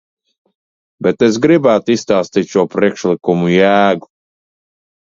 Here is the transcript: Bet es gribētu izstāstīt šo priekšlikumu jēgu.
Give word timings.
Bet 1.07 1.25
es 1.27 1.37
gribētu 1.43 1.95
izstāstīt 1.97 2.51
šo 2.55 2.67
priekšlikumu 2.79 3.55
jēgu. 3.57 4.13